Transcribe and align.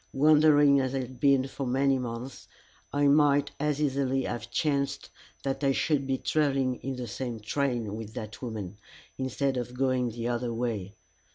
Wandering 0.13 0.79
as 0.79 0.95
I 0.95 1.01
had 1.01 1.19
been 1.19 1.45
for 1.47 1.67
many 1.67 1.99
months, 1.99 2.47
it 2.91 3.07
might 3.07 3.51
as 3.59 3.79
easily 3.79 4.23
have 4.23 4.49
chanced 4.49 5.11
that 5.43 5.63
I 5.63 5.73
should 5.73 6.07
be 6.07 6.17
travelling 6.17 6.77
in 6.77 6.95
the 6.95 7.05
same 7.05 7.39
train 7.39 7.95
with 7.95 8.15
that 8.15 8.41
woman, 8.41 8.79
instead 9.19 9.57
of 9.57 9.75
going 9.77 10.09
the 10.09 10.27
other 10.27 10.51
way. 10.51 10.95